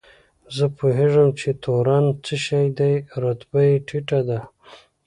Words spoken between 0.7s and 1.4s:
پوهېږم